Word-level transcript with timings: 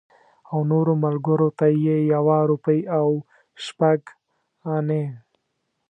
او 0.51 0.57
نورو 0.71 0.93
ملګرو 1.05 1.49
ته 1.59 1.65
یې 1.83 1.95
یوه 2.13 2.37
روپۍ 2.49 2.79
او 2.97 3.09
شپږ 3.65 4.01
انې. 4.75 5.03